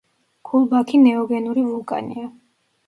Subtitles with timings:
[0.51, 2.29] ქულბაქი ნეოგენური ვულკანია.